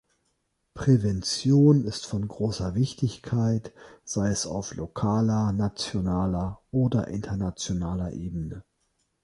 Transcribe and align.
Prävention 0.73 1.85
ist 1.85 2.07
von 2.07 2.27
großer 2.27 2.73
Wichtigkeit, 2.73 3.71
sei 4.03 4.29
es 4.31 4.47
auf 4.47 4.73
lokaler, 4.73 5.51
nationaler 5.51 6.59
oder 6.71 7.07
internationaler 7.09 8.11
Ebene. 8.11 8.63